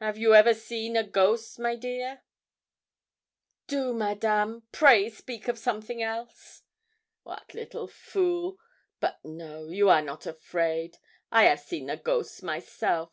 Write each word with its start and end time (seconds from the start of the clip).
'Av 0.00 0.16
you 0.16 0.36
ever 0.36 0.54
see 0.54 0.96
a 0.96 1.02
ghost, 1.02 1.58
my 1.58 1.74
dear?' 1.74 2.22
'Do, 3.66 3.92
Madame, 3.92 4.62
pray 4.70 5.10
speak 5.10 5.48
of 5.48 5.58
something 5.58 6.00
else.' 6.00 6.62
'Wat 7.24 7.54
little 7.54 7.88
fool! 7.88 8.56
But 9.00 9.18
no, 9.24 9.66
you 9.70 9.88
are 9.90 10.00
not 10.02 10.26
afraid. 10.26 10.98
I 11.32 11.48
'av 11.50 11.58
seen 11.58 11.86
the 11.86 11.96
ghosts 11.96 12.40
myself. 12.40 13.10